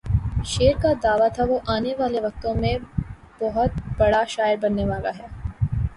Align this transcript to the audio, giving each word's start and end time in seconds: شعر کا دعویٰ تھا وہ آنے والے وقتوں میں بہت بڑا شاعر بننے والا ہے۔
شعر 0.51 0.81
کا 0.81 0.91
دعویٰ 1.03 1.27
تھا 1.35 1.43
وہ 1.47 1.59
آنے 1.75 1.93
والے 1.99 2.19
وقتوں 2.21 2.53
میں 2.55 2.75
بہت 3.41 3.71
بڑا 3.97 4.23
شاعر 4.27 4.55
بننے 4.61 4.85
والا 4.85 5.11
ہے۔ 5.17 5.27